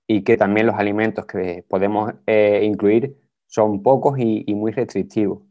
y 0.06 0.25
que 0.25 0.36
también 0.36 0.68
los 0.68 0.75
alimentos 0.75 1.25
que 1.25 1.63
podemos 1.69 2.16
eh, 2.28 2.60
incluir 2.66 3.16
son 3.48 3.81
pocos 3.81 4.19
y, 4.19 4.54
muy 4.54 4.74
restrictivos. 4.74 5.44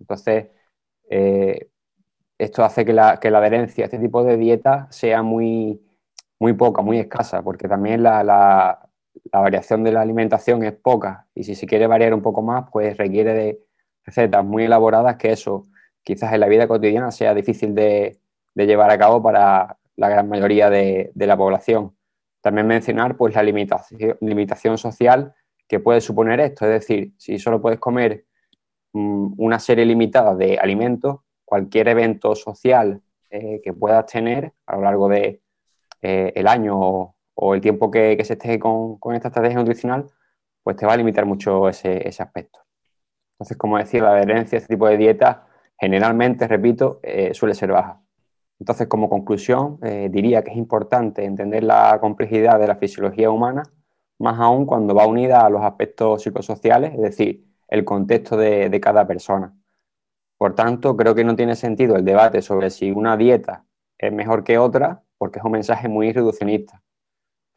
Entonces, 0.00 0.48
eh, 1.08 1.70
esto 2.36 2.64
hace 2.64 2.84
que 2.84 2.92
la, 2.92 3.10
adherencia 3.10 3.84
a 3.84 3.86
este 3.86 4.00
tipo 4.00 4.24
de 4.24 4.36
dieta 4.36 4.88
sea 4.90 5.22
muy, 5.22 5.80
muy 6.40 6.52
poca, 6.54 6.82
muy 6.82 6.98
escasa, 6.98 7.42
porque 7.42 7.68
también 7.68 8.02
la, 8.02 8.87
variación 9.32 9.84
de 9.84 9.92
la 9.92 10.00
alimentación 10.00 10.62
es 10.64 10.72
poca 10.72 11.26
y 11.34 11.44
si 11.44 11.54
se 11.54 11.66
quiere 11.66 11.86
variar 11.86 12.14
un 12.14 12.22
poco 12.22 12.42
más, 12.42 12.66
pues 12.72 12.96
requiere 12.96 13.34
de 13.34 13.60
recetas 14.04 14.44
muy 14.44 14.64
elaboradas 14.64 15.16
que 15.16 15.32
eso 15.32 15.64
quizás 16.02 16.32
en 16.32 16.40
la 16.40 16.48
vida 16.48 16.66
cotidiana 16.66 17.10
sea 17.10 17.34
difícil 17.34 17.74
de, 17.74 18.18
llevar 18.54 18.90
a 18.90 18.98
cabo 18.98 19.22
para 19.22 19.76
la 19.96 20.08
gran 20.08 20.28
mayoría 20.28 20.70
de, 20.70 21.12
la 21.14 21.36
población. 21.36 21.94
También 22.40 22.66
mencionar 22.66 23.16
pues 23.16 23.34
la 23.34 23.42
limitación, 23.42 24.16
limitación 24.20 24.78
social 24.78 25.34
que 25.68 25.80
puede 25.80 26.00
suponer 26.00 26.40
esto. 26.40 26.64
Es 26.64 26.80
decir, 26.80 27.12
si 27.18 27.38
solo 27.38 27.60
puedes 27.60 27.78
comer 27.78 28.24
mm, 28.94 29.34
una 29.36 29.58
serie 29.58 29.84
limitada 29.84 30.34
de 30.34 30.58
alimentos, 30.58 31.20
cualquier 31.44 31.88
evento 31.88 32.34
social 32.34 33.02
eh, 33.30 33.60
que 33.62 33.74
puedas 33.74 34.06
tener 34.06 34.52
a 34.66 34.76
lo 34.76 34.82
largo 34.82 35.08
de 35.08 35.42
eh, 36.00 36.32
el 36.34 36.46
año 36.46 36.78
o, 36.80 37.14
el 37.54 37.60
tiempo 37.60 37.90
que, 37.90 38.22
se 38.24 38.34
esté 38.34 38.58
con, 38.58 38.98
esta 39.14 39.28
estrategia 39.28 39.58
nutricional, 39.58 40.06
pues 40.62 40.76
te 40.76 40.86
va 40.86 40.94
a 40.94 40.96
limitar 40.96 41.26
mucho 41.26 41.68
ese, 41.68 42.08
aspecto. 42.18 42.60
Entonces, 43.34 43.56
como 43.56 43.78
decía, 43.78 44.02
la 44.02 44.10
adherencia 44.10 44.56
a 44.56 44.60
este 44.60 44.74
tipo 44.74 44.88
de 44.88 44.96
dieta 44.96 45.46
generalmente, 45.78 46.48
repito, 46.48 47.00
eh, 47.02 47.32
suele 47.34 47.54
ser 47.54 47.70
baja. 47.72 48.00
Entonces, 48.58 48.88
como 48.88 49.08
conclusión, 49.08 49.78
diría 50.10 50.42
que 50.42 50.50
es 50.50 50.56
importante 50.56 51.24
entender 51.24 51.62
la 51.62 51.98
complejidad 52.00 52.58
de 52.58 52.66
la 52.66 52.74
fisiología 52.74 53.30
humana 53.30 53.62
más 54.18 54.38
aún 54.40 54.66
cuando 54.66 54.94
va 54.94 55.06
unida 55.06 55.44
a 55.44 55.50
los 55.50 55.62
aspectos 55.62 56.22
psicosociales, 56.22 56.94
es 56.94 57.00
decir, 57.00 57.44
el 57.68 57.84
contexto 57.84 58.36
de, 58.36 58.78
cada 58.80 59.06
persona. 59.06 59.54
Por 60.36 60.54
tanto, 60.54 60.96
creo 60.96 61.14
que 61.14 61.24
no 61.24 61.36
tiene 61.36 61.56
sentido 61.56 61.96
el 61.96 62.04
debate 62.04 62.42
sobre 62.42 62.70
si 62.70 62.90
una 62.90 63.16
dieta 63.16 63.64
es 63.96 64.12
mejor 64.12 64.44
que 64.44 64.58
otra, 64.58 65.02
porque 65.18 65.38
es 65.38 65.44
un 65.44 65.52
mensaje 65.52 65.88
muy 65.88 66.12
reduccionista. 66.12 66.82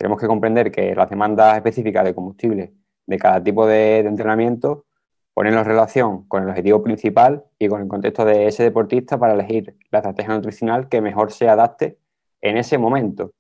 Tenemos 0.01 0.20
que 0.20 0.25
comprender 0.25 0.72
que 0.72 0.96
las 0.96 1.12
demandas 1.12 1.55
específicas 1.58 2.03
de 2.03 2.15
combustible 2.15 2.74
de 3.05 3.20
cada 3.20 3.43
tipo 3.43 3.67
de, 3.67 4.00
entrenamiento 4.00 4.86
ponen 5.31 5.53
en 5.53 5.63
relación 5.63 6.27
con 6.27 6.41
el 6.41 6.50
objetivo 6.50 6.81
principal 6.81 7.46
y 7.60 7.67
con 7.67 7.84
el 7.84 7.88
contexto 7.88 8.25
de 8.25 8.48
ese 8.48 8.63
deportista 8.63 9.20
para 9.20 9.36
elegir 9.36 9.77
la 9.91 10.00
estrategia 10.00 10.34
nutricional 10.34 10.89
que 10.89 11.01
mejor 11.01 11.31
se 11.31 11.48
adapte 11.48 12.00
en 12.41 12.58
ese 12.58 12.79
momento 12.79 13.34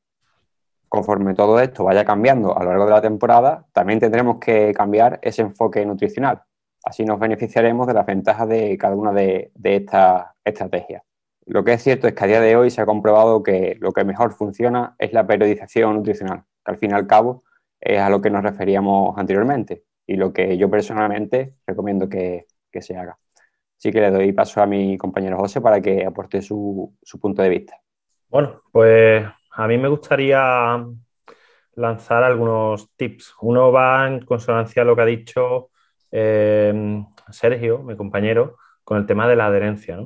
conforme 0.87 1.33
todo 1.33 1.59
esto 1.59 1.83
vaya 1.83 2.05
cambiando 2.05 2.55
a 2.55 2.63
lo 2.63 2.69
largo 2.69 2.85
de 2.85 2.91
la 2.91 3.01
temporada, 3.01 3.65
también 3.73 3.99
tendremos 3.99 4.37
que 4.37 4.71
cambiar 4.75 5.17
ese 5.23 5.41
enfoque 5.41 5.83
nutricional. 5.83 6.43
Así 6.83 7.05
nos 7.05 7.19
beneficiaremos 7.19 7.87
de 7.87 7.95
las 7.95 8.05
ventajas 8.05 8.47
de 8.47 8.77
cada 8.77 8.95
una 8.95 9.13
de, 9.13 9.51
estas 9.63 10.27
estrategias. 10.45 11.01
Lo 11.47 11.63
que 11.63 11.73
es 11.73 11.81
cierto 11.81 12.07
es 12.07 12.13
que 12.13 12.23
a 12.23 12.27
día 12.27 12.39
de 12.39 12.55
hoy 12.55 12.69
se 12.69 12.81
ha 12.81 12.85
comprobado 12.85 13.41
que 13.41 13.77
lo 13.79 13.93
que 13.93 14.03
mejor 14.03 14.33
funciona 14.33 14.95
es 14.99 15.11
la 15.11 15.25
periodización 15.25 15.95
nutricional, 15.95 16.43
que 16.63 16.71
al 16.71 16.77
fin 16.77 16.91
y 16.91 16.93
al 16.93 17.07
cabo 17.07 17.43
es 17.79 17.99
a 17.99 18.09
lo 18.09 18.21
que 18.21 18.29
nos 18.29 18.43
referíamos 18.43 19.17
anteriormente 19.17 19.83
y 20.05 20.15
lo 20.15 20.33
que 20.33 20.57
yo 20.57 20.69
personalmente 20.69 21.55
recomiendo 21.65 22.09
que, 22.09 22.47
se 22.79 22.95
haga. 22.95 23.17
Así 23.77 23.91
que 23.91 23.99
le 23.99 24.11
doy 24.11 24.31
paso 24.31 24.61
a 24.61 24.65
mi 24.65 24.97
compañero 24.97 25.37
José 25.37 25.59
para 25.59 25.81
que 25.81 26.05
aporte 26.05 26.41
su 26.41 26.95
punto 27.19 27.41
de 27.41 27.49
vista. 27.49 27.81
Bueno, 28.29 28.61
pues 28.71 29.25
a 29.51 29.67
mí 29.67 29.77
me 29.77 29.89
gustaría 29.89 30.77
lanzar 31.75 32.23
algunos 32.23 32.89
tips. 32.95 33.35
Uno 33.41 33.71
va 33.71 34.07
en 34.07 34.25
consonancia 34.25 34.83
a 34.83 34.85
lo 34.85 34.95
que 34.95 35.01
ha 35.01 35.05
dicho 35.05 35.69
eh, 36.11 37.03
Sergio, 37.29 37.79
mi 37.79 37.97
compañero, 37.97 38.57
con 38.85 38.97
el 38.97 39.05
tema 39.05 39.27
de 39.27 39.35
la 39.35 39.47
adherencia. 39.47 39.99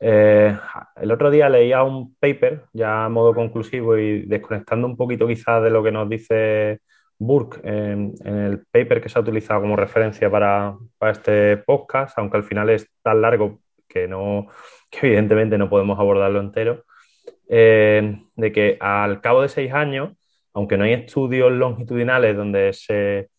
Eh, 0.00 0.56
el 0.96 1.10
otro 1.12 1.30
día 1.30 1.48
leía 1.48 1.82
un 1.82 2.14
paper, 2.16 2.64
ya 2.72 3.04
a 3.04 3.08
modo 3.08 3.34
conclusivo 3.34 3.98
y 3.98 4.22
desconectando 4.22 4.86
un 4.86 4.96
poquito 4.96 5.26
quizás 5.26 5.62
de 5.62 5.70
lo 5.70 5.82
que 5.82 5.92
nos 5.92 6.08
dice 6.08 6.80
Burke 7.18 7.60
en, 7.64 8.14
el 8.24 8.64
paper 8.70 9.02
que 9.02 9.10
se 9.10 9.18
ha 9.18 9.22
utilizado 9.22 9.60
como 9.60 9.76
referencia 9.76 10.30
para, 10.30 10.76
este 11.02 11.58
podcast, 11.58 12.18
aunque 12.18 12.38
al 12.38 12.44
final 12.44 12.70
es 12.70 12.88
tan 13.02 13.20
largo 13.20 13.60
que, 13.86 14.08
no, 14.08 14.48
que 14.90 15.06
evidentemente 15.08 15.58
no 15.58 15.68
podemos 15.68 15.98
abordarlo 15.98 16.40
entero, 16.40 16.84
eh, 17.48 18.22
de 18.36 18.52
que 18.52 18.78
al 18.80 19.20
cabo 19.20 19.42
de 19.42 19.48
seis 19.48 19.72
años, 19.72 20.12
aunque 20.54 20.78
no 20.78 20.84
hay 20.84 20.94
estudios 20.94 21.52
longitudinales 21.52 22.36
donde 22.36 22.72
se 22.72 23.30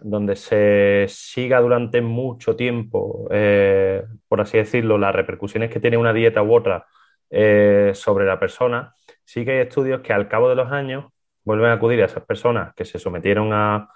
donde 0.00 0.36
se 0.36 1.06
siga 1.08 1.60
durante 1.60 2.00
mucho 2.00 2.56
tiempo, 2.56 3.28
eh, 3.30 4.04
por 4.28 4.40
así 4.40 4.58
decirlo, 4.58 4.98
las 4.98 5.14
repercusiones 5.14 5.70
que 5.70 5.80
tiene 5.80 5.96
una 5.96 6.12
dieta 6.12 6.42
u 6.42 6.54
otra 6.54 6.86
eh, 7.30 7.92
sobre 7.94 8.26
la 8.26 8.38
persona, 8.40 8.94
sí 9.24 9.44
que 9.44 9.52
hay 9.52 9.58
estudios 9.60 10.00
que 10.02 10.12
al 10.12 10.28
cabo 10.28 10.48
de 10.48 10.56
los 10.56 10.70
años 10.72 11.06
vuelven 11.44 11.70
a 11.70 11.74
acudir 11.74 12.02
a 12.02 12.06
esas 12.06 12.24
personas 12.24 12.74
que 12.74 12.84
se 12.84 12.98
sometieron 12.98 13.52
a, 13.52 13.88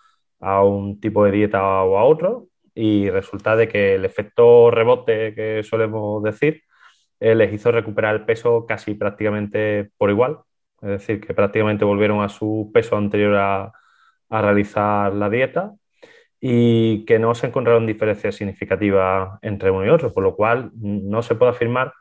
un 0.64 1.00
tipo 1.00 1.24
de 1.24 1.30
dieta 1.30 1.62
o 1.84 1.98
a 1.98 2.04
otro 2.04 2.48
y 2.74 3.08
resulta 3.10 3.54
de 3.56 3.68
que 3.68 3.94
el 3.94 4.04
efecto 4.04 4.70
rebote 4.72 5.34
que 5.34 5.62
solemos 5.62 6.22
decir 6.22 6.62
eh, 7.20 7.34
les 7.34 7.52
hizo 7.52 7.70
recuperar 7.72 8.16
el 8.16 8.24
peso 8.24 8.66
casi 8.66 8.94
prácticamente 8.94 9.90
por 9.98 10.10
igual, 10.10 10.40
es 10.82 10.88
decir, 10.88 11.20
que 11.20 11.34
prácticamente 11.34 11.84
volvieron 11.84 12.22
a 12.22 12.28
su 12.28 12.70
peso 12.74 12.96
anterior 12.96 13.36
a 13.36 13.72
realizar 14.30 15.14
la 15.14 15.30
dieta 15.30 15.74
y 16.44 17.04
que 17.04 17.20
no 17.20 17.37
se 17.37 17.46
encontraron 17.46 17.87
diferencias 17.87 18.34
significativas 18.34 19.38
entre 19.42 19.70
uno 19.70 19.87
y 19.87 19.90
otro, 19.90 20.12
por 20.12 20.25
lo 20.25 20.34
cual 20.34 20.72
no 20.75 21.22
se 21.22 21.37
puede 21.37 21.52
afirmar, 21.52 21.94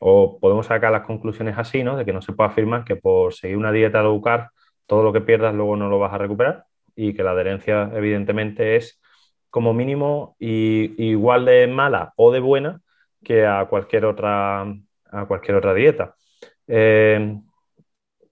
o 0.00 0.40
podemos 0.40 0.66
sacar 0.66 0.92
las 0.92 1.06
conclusiones 1.06 1.56
así, 1.56 1.84
¿no? 1.84 1.96
De 1.96 2.04
que 2.04 2.12
no 2.12 2.20
se 2.22 2.32
puede 2.32 2.50
afirmar 2.50 2.84
que 2.84 2.96
por 2.96 3.32
seguir 3.34 3.56
una 3.56 3.72
dieta 3.72 4.02
low 4.02 4.20
carb, 4.20 4.48
todo 4.86 5.04
lo 5.04 5.12
que 5.12 5.20
pierdas 5.20 5.54
luego 5.54 5.76
no 5.76 5.88
lo 5.88 6.00
vas 6.00 6.12
a 6.12 6.18
recuperar 6.18 6.64
y 6.96 7.14
que 7.14 7.22
la 7.22 7.30
adherencia 7.32 7.90
evidentemente 7.94 8.76
es 8.76 9.00
como 9.50 9.72
mínimo 9.72 10.36
igual 10.40 11.44
de 11.44 11.66
mala 11.68 12.12
o 12.16 12.32
de 12.32 12.40
buena 12.40 12.80
que 13.22 13.46
a 13.46 13.66
cualquier 13.66 14.04
otra, 14.06 14.62
a 14.62 15.26
cualquier 15.28 15.56
otra 15.56 15.74
dieta. 15.74 16.16
Eh, 16.66 17.38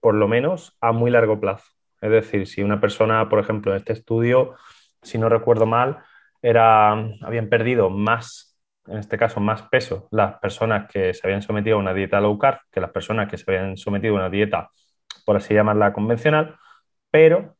por 0.01 0.15
lo 0.15 0.27
menos 0.27 0.77
a 0.81 0.91
muy 0.91 1.11
largo 1.11 1.39
plazo. 1.39 1.65
Es 2.01 2.11
decir, 2.11 2.47
si 2.47 2.61
una 2.61 2.81
persona, 2.81 3.29
por 3.29 3.39
ejemplo, 3.39 3.71
en 3.71 3.77
este 3.77 3.93
estudio 3.93 4.55
si 5.01 5.17
no 5.17 5.29
recuerdo 5.29 5.65
mal, 5.65 5.99
habían 6.41 7.49
perdido 7.49 7.89
más, 7.89 8.57
en 8.87 8.97
este 8.97 9.17
caso, 9.17 9.39
más 9.39 9.63
peso 9.63 10.07
las 10.11 10.39
personas 10.39 10.89
que 10.91 11.13
se 11.13 11.27
habían 11.27 11.41
sometido 11.41 11.77
a 11.77 11.79
una 11.79 11.93
dieta 11.93 12.21
low 12.21 12.37
carb 12.37 12.59
que 12.71 12.79
las 12.79 12.91
personas 12.91 13.29
que 13.29 13.37
se 13.37 13.43
habían 13.47 13.77
sometido 13.77 14.15
a 14.15 14.19
una 14.19 14.29
dieta, 14.29 14.69
por 15.25 15.37
así 15.37 15.53
llamarla, 15.53 15.93
convencional, 15.93 16.55
pero 17.11 17.55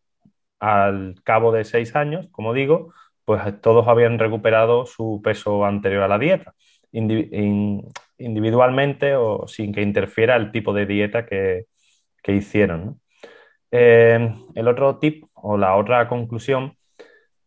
al 0.60 1.16
cabo 1.24 1.52
de 1.52 1.66
seis 1.66 1.96
años, 1.96 2.28
como 2.32 2.54
digo, 2.54 2.94
pues 3.26 3.42
todos 3.62 3.88
habían 3.88 4.20
recuperado 4.20 4.86
su 4.86 5.22
peso 5.24 5.66
anterior 5.66 6.04
a 6.04 6.08
la 6.08 6.20
dieta, 6.20 6.54
individualmente 6.92 9.16
o 9.16 9.48
sin 9.48 9.74
que 9.74 9.82
interfiera 9.82 10.36
el 10.36 10.52
tipo 10.52 10.74
de 10.74 10.86
dieta 10.86 11.26
que, 11.26 11.66
hicieron. 12.28 13.02
Eh, 13.72 14.36
el 14.56 14.68
otro 14.68 14.98
tip 15.00 15.26
o 15.34 15.58
la 15.58 15.76
otra 15.76 16.08
conclusión 16.08 16.78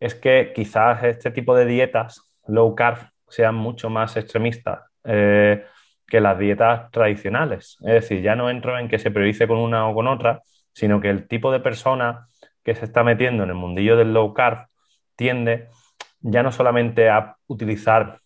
es 0.02 0.16
que 0.16 0.52
quizás 0.52 1.04
este 1.04 1.30
tipo 1.30 1.54
de 1.54 1.64
dietas 1.64 2.28
low 2.48 2.74
carb 2.74 2.98
sean 3.28 3.54
mucho 3.54 3.88
más 3.88 4.16
extremistas 4.16 4.80
eh, 5.04 5.64
que 6.08 6.20
las 6.20 6.38
dietas 6.38 6.90
tradicionales. 6.90 7.78
Es 7.82 7.94
decir, 7.94 8.20
ya 8.20 8.34
no 8.34 8.50
entro 8.50 8.76
en 8.78 8.88
que 8.88 8.98
se 8.98 9.12
priorice 9.12 9.46
con 9.46 9.58
una 9.58 9.88
o 9.88 9.94
con 9.94 10.08
otra, 10.08 10.42
sino 10.72 11.00
que 11.00 11.08
el 11.08 11.28
tipo 11.28 11.52
de 11.52 11.60
persona 11.60 12.26
que 12.64 12.74
se 12.74 12.84
está 12.84 13.04
metiendo 13.04 13.44
en 13.44 13.50
el 13.50 13.54
mundillo 13.54 13.96
del 13.96 14.12
low 14.12 14.34
carb 14.34 14.66
tiende 15.14 15.68
ya 16.20 16.42
no 16.42 16.50
solamente 16.50 17.08
a 17.08 17.36
utilizar, 17.46 18.18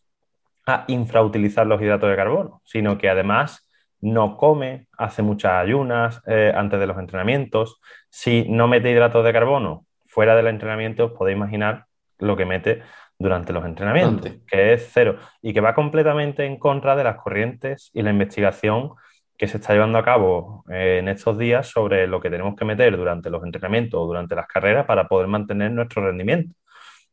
a 0.67 0.85
infrautilizar 0.89 1.67
los 1.67 1.81
hidratos 1.83 2.09
de 2.09 2.17
carbono, 2.17 2.63
sino 2.65 2.97
que 2.97 3.11
además 3.11 3.69
no 4.01 4.39
come, 4.39 4.89
hace 4.97 5.23
muchas 5.23 5.53
ayunas 5.53 6.23
eh, 6.27 6.53
antes 6.55 6.81
de 6.81 6.87
los 6.87 6.99
entrenamientos. 6.99 7.81
Si 8.09 8.47
no 8.49 8.67
mete 8.67 8.91
hidratos 8.91 9.25
de 9.25 9.33
carbono, 9.33 9.86
fuera 10.17 10.35
del 10.35 10.47
entrenamiento 10.47 11.05
os 11.05 11.13
podéis 11.13 11.37
imaginar 11.37 11.85
lo 12.21 12.39
que 12.39 12.47
mete 12.47 12.81
durante 13.19 13.53
los 13.53 13.67
entrenamientos, 13.67 14.33
que 14.47 14.73
es 14.73 14.89
cero, 14.91 15.19
y 15.43 15.53
que 15.53 15.61
va 15.61 15.75
completamente 15.75 16.47
en 16.47 16.59
contra 16.59 16.97
de 16.97 17.05
las 17.05 17.19
corrientes 17.19 17.91
y 17.93 18.01
la 18.01 18.13
investigación 18.13 18.93
que 19.37 19.47
se 19.47 19.59
está 19.59 19.75
llevando 19.75 19.99
a 19.99 20.05
cabo 20.05 20.65
eh, 20.71 21.01
en 21.01 21.09
estos 21.09 21.37
días 21.37 21.69
sobre 21.69 22.07
lo 22.07 22.19
que 22.19 22.31
tenemos 22.31 22.57
que 22.57 22.65
meter 22.65 22.97
durante 22.97 23.29
los 23.29 23.45
entrenamientos 23.45 24.01
o 24.01 24.07
durante 24.07 24.35
las 24.35 24.47
carreras 24.47 24.87
para 24.87 25.07
poder 25.07 25.29
mantener 25.29 25.71
nuestro 25.73 26.07
rendimiento. 26.07 26.55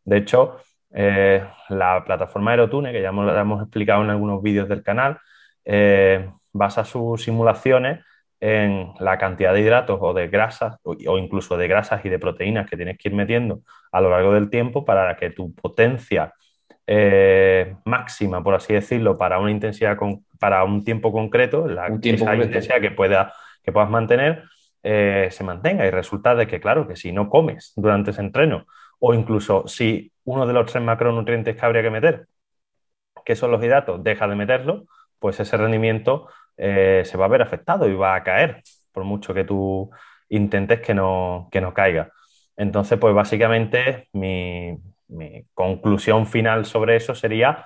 De 0.06 0.20
hecho, 0.20 0.60
eh, 0.94 1.44
la 1.68 2.06
plataforma 2.06 2.52
Aerotune, 2.52 2.94
que 2.94 3.02
ya 3.02 3.10
hemos, 3.10 3.30
hemos 3.36 3.62
explicado 3.64 4.02
en 4.02 4.12
algunos 4.12 4.42
vídeos 4.42 4.70
del 4.70 4.82
canal, 4.82 5.20
eh, 5.66 6.30
basa 6.54 6.86
sus 6.86 7.22
simulaciones 7.22 8.00
en 8.46 8.92
la 9.00 9.18
cantidad 9.18 9.54
de 9.54 9.62
hidratos 9.62 10.00
o 10.02 10.14
de 10.14 10.28
grasas 10.28 10.76
o, 10.84 11.18
incluso 11.18 11.56
de 11.56 11.70
grasas 11.70 12.04
y 12.04 12.10
de 12.10 12.20
proteínas 12.20 12.70
que 12.70 12.76
tienes 12.76 12.98
que 12.98 13.08
ir 13.08 13.16
metiendo 13.16 13.62
a 13.90 14.02
lo 14.02 14.10
largo 14.10 14.34
del 14.34 14.50
tiempo 14.50 14.84
para 14.84 15.16
que 15.16 15.30
tu 15.30 15.54
potencia 15.56 16.34
eh, 16.86 17.78
máxima, 17.86 18.44
por 18.44 18.54
así 18.54 18.74
decirlo, 18.74 19.18
para 19.18 19.40
una 19.40 19.50
intensidad 19.50 19.98
para 20.42 20.66
un 20.66 20.84
tiempo 20.84 21.14
concreto, 21.14 21.70
la 21.70 21.88
intensidad 21.88 22.82
que, 22.82 22.92
pueda, 22.92 23.34
que 23.64 23.72
puedas 23.72 23.90
mantener, 23.90 24.44
eh, 24.84 25.30
se 25.32 25.46
mantenga. 25.46 25.88
Y 25.88 25.90
resulta 25.90 26.36
de 26.36 26.46
que, 26.46 26.60
claro, 26.60 26.86
que 26.86 26.98
si 26.98 27.14
no 27.14 27.30
comes 27.30 27.72
durante 27.78 28.12
ese 28.12 28.20
entreno, 28.20 28.66
o 29.00 29.14
incluso 29.14 29.70
si 29.70 30.12
uno 30.26 30.46
de 30.46 30.52
los 30.52 30.70
tres 30.70 30.84
macronutrientes 30.84 31.56
que 31.56 31.66
habría 31.66 31.82
que 31.82 31.92
meter, 31.92 32.28
que 33.24 33.38
son 33.38 33.52
los 33.52 33.64
hidratos, 33.64 34.04
deja 34.04 34.28
de 34.28 34.36
meterlo, 34.36 34.84
pues 35.18 35.40
ese 35.40 35.56
rendimiento 35.56 36.28
eh, 36.58 37.04
se 37.06 37.18
va 37.18 37.26
a 37.26 37.30
ver 37.30 37.42
afectado 37.42 37.88
y 37.88 37.94
va 37.94 38.16
a 38.16 38.24
caer, 38.24 38.62
por 38.92 39.04
mucho 39.04 39.34
que 39.34 39.44
tú 39.44 39.90
intentes 40.30 40.82
que 40.82 40.94
no, 40.94 41.50
que 41.52 41.62
no 41.62 41.74
caiga. 41.74 42.12
Entonces, 42.56 43.00
pues 43.00 43.14
básicamente 43.14 44.10
mi, 44.14 44.78
conclusión 45.54 46.26
final 46.28 46.66
sobre 46.66 46.96
eso 46.96 47.14
sería 47.14 47.66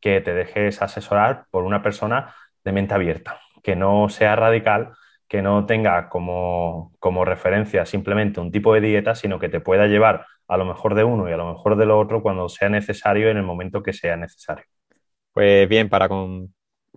que 0.00 0.20
te 0.20 0.34
dejes 0.34 0.82
asesorar 0.82 1.46
por 1.50 1.64
una 1.64 1.82
persona 1.82 2.34
de 2.64 2.72
mente 2.72 2.94
abierta, 2.94 3.40
que 3.62 3.76
no 3.76 4.08
sea 4.08 4.36
radical, 4.36 4.92
que 5.28 5.42
no 5.42 5.66
tenga 5.66 6.08
como, 6.08 6.92
como, 6.98 7.24
referencia 7.24 7.86
simplemente 7.86 8.40
un 8.40 8.50
tipo 8.50 8.74
de 8.74 8.80
dieta, 8.80 9.14
sino 9.14 9.38
que 9.38 9.48
te 9.48 9.60
pueda 9.60 9.86
llevar 9.86 10.26
a 10.48 10.56
lo 10.56 10.64
mejor 10.64 10.94
de 10.94 11.04
uno 11.04 11.28
y 11.28 11.32
a 11.32 11.36
lo 11.36 11.52
mejor 11.52 11.76
de 11.76 11.86
lo 11.86 11.98
otro 11.98 12.22
cuando 12.22 12.48
sea 12.48 12.68
necesario 12.68 13.30
en 13.30 13.36
el 13.36 13.42
momento 13.42 13.82
que 13.82 13.92
sea 13.92 14.16
necesario. 14.16 14.64
Pues 15.32 15.68
bien, 15.68 15.88
para, 15.88 16.08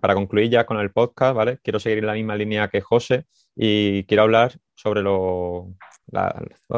para 0.00 0.14
concluir 0.14 0.50
ya 0.50 0.66
con 0.66 0.78
el 0.78 0.90
podcast, 0.90 1.36
¿vale? 1.36 1.58
Quiero 1.62 1.80
seguir 1.80 1.98
en 1.98 2.06
la 2.06 2.14
misma 2.14 2.36
línea 2.36 2.68
que 2.68 2.80
José 2.80 3.26
y 3.54 4.04
quiero 4.04 4.22
hablar 4.22 4.58
sobre 4.74 5.02
los 5.02 5.66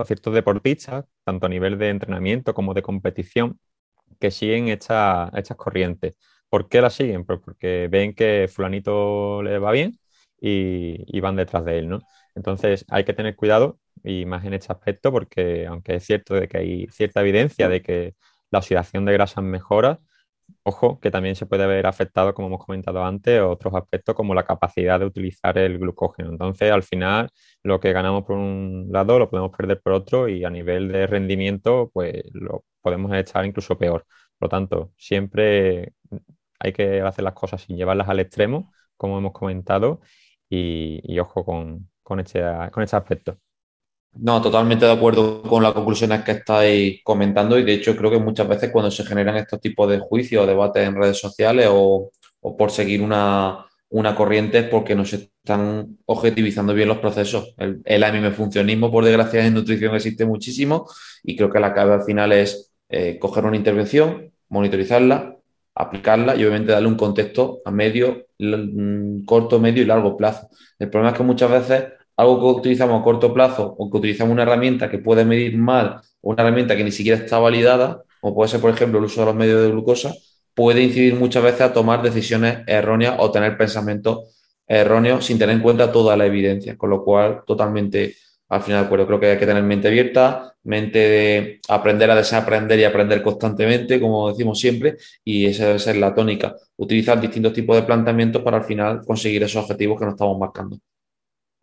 ciertos 0.07 0.35
deportistas, 0.35 1.05
tanto 1.25 1.47
a 1.47 1.49
nivel 1.49 1.79
de 1.79 1.91
entrenamiento 1.91 2.55
como 2.55 2.75
de 2.75 2.83
competición, 2.83 3.59
que 4.21 4.31
siguen 4.31 4.69
estas 4.69 5.31
corrientes. 5.57 6.15
¿Por 6.49 6.69
qué 6.69 6.81
las 6.81 6.95
siguen? 6.95 7.25
Pues 7.25 7.41
porque 7.45 7.89
ven 7.91 8.15
que 8.15 8.49
fulanito 8.53 9.43
le 9.43 9.59
va 9.59 9.73
bien 9.73 9.99
y, 10.41 11.21
van 11.21 11.37
detrás 11.37 11.65
de 11.65 11.79
él, 11.79 11.89
¿no? 11.89 12.01
Entonces 12.35 12.85
hay 12.89 13.05
que 13.05 13.15
tener 13.15 13.37
cuidado 13.37 13.79
y 14.03 14.27
más 14.27 14.45
en 14.45 14.55
este 14.55 14.73
aspecto 14.73 15.11
porque 15.13 15.67
aunque 15.67 15.97
es 15.97 16.05
cierto 16.05 16.35
de 16.35 16.49
que 16.49 16.59
hay 16.59 16.87
cierta 16.89 17.23
evidencia 17.23 17.69
de 17.69 17.83
que 17.83 18.15
la 18.51 18.59
oxidación 18.59 19.05
de 19.05 19.13
grasas 19.15 19.43
mejora, 19.43 20.01
Ojo, 20.63 20.99
que 21.01 21.11
también 21.11 21.37
se 21.37 21.47
puede 21.47 21.67
ver 21.67 21.87
afectado, 21.87 22.35
como 22.35 22.49
hemos 22.49 22.65
comentado 22.65 23.05
antes, 23.05 23.41
otros 23.43 23.75
aspectos 23.75 24.15
como 24.15 24.35
la 24.35 24.45
capacidad 24.45 24.99
de 24.99 25.07
utilizar 25.07 25.59
el 25.59 25.79
glucógeno. 25.79 26.31
Entonces, 26.31 26.71
al 26.73 26.83
final, 26.83 27.31
lo 27.63 27.81
que 27.81 27.93
ganamos 27.93 28.25
por 28.25 28.37
un 28.37 28.89
lado 28.91 29.19
lo 29.19 29.29
podemos 29.31 29.51
perder 29.57 29.81
por 29.83 29.93
otro 29.93 30.29
y 30.29 30.45
a 30.45 30.51
nivel 30.51 30.89
de 30.91 31.07
rendimiento, 31.07 31.91
pues 31.93 32.23
lo 32.33 32.65
podemos 32.81 33.13
echar 33.15 33.45
incluso 33.45 33.77
peor. 33.79 34.07
Por 34.39 34.47
lo 34.47 34.49
tanto, 34.49 34.93
siempre 34.97 35.93
hay 36.59 36.73
que 36.73 37.01
hacer 37.03 37.25
las 37.25 37.35
cosas 37.35 37.63
sin 37.63 37.77
llevarlas 37.77 38.09
al 38.09 38.21
extremo, 38.21 38.73
como 38.97 39.19
hemos 39.19 39.33
comentado, 39.33 40.01
y, 40.49 41.19
ojo 41.19 41.45
con, 41.45 41.91
con, 42.03 42.21
este, 42.21 42.43
con 42.73 42.83
este 42.83 42.97
aspecto. 42.97 43.39
No, 44.17 44.41
totalmente 44.41 44.87
de 44.87 44.93
acuerdo 44.93 45.43
con 45.43 45.63
las 45.63 45.73
conclusiones 45.73 46.23
que 46.23 46.33
estáis 46.33 47.01
comentando 47.03 47.59
y 47.59 47.65
de 47.65 47.75
hecho 47.75 47.97
creo 47.97 48.13
que 48.13 48.19
muchas 48.19 48.47
veces 48.47 48.71
cuando 48.71 48.91
se 48.91 49.05
generan 49.05 49.37
estos 49.37 49.61
tipos 49.61 49.91
de 49.91 49.99
juicios 49.99 50.45
o 50.45 50.47
debates 50.47 50.87
en 50.87 50.95
redes 50.95 51.19
sociales 51.19 51.69
o, 51.71 52.11
por 52.41 52.71
seguir 52.71 53.03
una, 53.03 53.67
una 53.89 54.15
corriente 54.15 54.59
es 54.59 54.69
porque 54.69 54.95
no 54.95 55.05
se 55.05 55.17
están 55.17 55.99
objetivizando 56.07 56.75
bien 56.75 56.89
los 56.89 56.99
procesos. 56.99 57.55
El, 57.59 57.83
el 57.85 58.33
funcionismo, 58.33 58.91
por 58.91 59.05
desgracia, 59.05 59.45
en 59.45 59.55
nutrición 59.55 59.95
existe 59.95 60.25
muchísimo 60.25 60.89
y 61.25 61.37
creo 61.37 61.51
que 61.51 61.59
la 61.59 61.75
clave 61.75 61.95
al 61.95 62.05
final 62.05 62.33
es 62.33 62.73
eh, 62.89 63.19
coger 63.19 63.45
una 63.45 63.57
intervención, 63.57 64.31
monitorizarla, 64.49 65.37
aplicarla 65.75 66.37
y 66.37 66.45
obviamente 66.45 66.73
darle 66.73 66.89
un 66.89 66.97
contexto 66.97 67.61
a 67.65 67.71
medio, 67.73 68.27
mm, 68.39 69.25
corto, 69.25 69.59
medio 69.59 69.83
y 69.83 69.87
largo 69.87 70.17
plazo. 70.17 70.49
El 70.79 70.91
problema 70.91 71.13
es 71.13 71.19
que 71.19 71.25
muchas 71.25 71.51
veces 71.51 71.85
algo 72.17 72.39
que 72.41 72.61
utilizamos 72.61 73.01
a 73.01 73.05
corto 73.05 73.35
plazo 73.35 73.75
o 73.79 73.91
que 73.91 73.97
utilizamos 73.99 74.33
una 74.33 74.43
herramienta 74.43 74.91
que 74.91 74.99
puede 74.99 75.25
medir 75.25 75.57
mal 75.57 76.01
una 76.25 76.43
herramienta 76.43 76.77
que 76.77 76.85
ni 76.85 76.91
siquiera 76.91 77.19
está 77.19 77.39
validada, 77.39 78.03
como 78.21 78.35
puede 78.35 78.49
ser, 78.49 78.61
por 78.61 78.71
ejemplo, 78.71 78.99
el 78.99 79.05
uso 79.05 79.21
de 79.21 79.27
los 79.27 79.35
medios 79.35 79.63
de 79.63 79.71
glucosa, 79.71 80.15
puede 80.55 80.83
incidir 80.83 81.15
muchas 81.15 81.43
veces 81.43 81.61
a 81.61 81.73
tomar 81.73 82.03
decisiones 82.03 82.61
erróneas 82.67 83.17
o 83.19 83.31
tener 83.31 83.57
pensamientos 83.57 84.35
erróneos 84.67 85.27
sin 85.27 85.39
tener 85.39 85.57
en 85.57 85.63
cuenta 85.63 85.93
toda 85.93 86.17
la 86.17 86.27
evidencia, 86.27 86.77
con 86.79 86.91
lo 86.91 87.05
cual 87.05 87.43
totalmente 87.47 88.15
al 88.49 88.63
final 88.63 88.83
de 88.83 88.87
acuerdo. 88.87 89.07
Creo 89.07 89.21
que 89.21 89.27
hay 89.33 89.39
que 89.39 89.47
tener 89.47 89.63
mente 89.63 89.89
abierta, 89.89 90.55
mente 90.63 90.99
de 90.99 91.61
aprender 91.69 92.11
a 92.11 92.15
desaprender 92.15 92.79
y 92.79 92.85
aprender 92.85 93.23
constantemente, 93.23 94.01
como 94.01 94.31
decimos 94.31 94.59
siempre, 94.59 94.97
y 95.25 95.47
esa 95.47 95.67
debe 95.67 95.79
ser 95.79 95.97
la 95.97 96.15
tónica. 96.15 96.55
Utilizar 96.77 97.21
distintos 97.21 97.53
tipos 97.53 97.77
de 97.77 97.83
planteamientos 97.83 98.43
para 98.43 98.59
al 98.59 98.65
final 98.65 99.03
conseguir 99.05 99.43
esos 99.43 99.63
objetivos 99.63 99.99
que 99.99 100.07
nos 100.07 100.15
estamos 100.15 100.39
marcando. 100.39 100.79